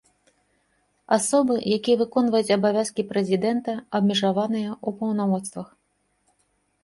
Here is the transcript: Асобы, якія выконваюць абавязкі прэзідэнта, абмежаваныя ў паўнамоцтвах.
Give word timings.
Асобы, 1.17 1.57
якія 1.77 1.99
выконваюць 2.01 2.55
абавязкі 2.55 3.05
прэзідэнта, 3.13 3.71
абмежаваныя 3.99 4.69
ў 4.69 4.89
паўнамоцтвах. 5.03 5.67